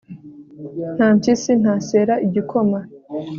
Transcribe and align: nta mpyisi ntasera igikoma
nta 0.95 1.07
mpyisi 1.15 1.51
ntasera 1.61 2.13
igikoma 2.27 2.79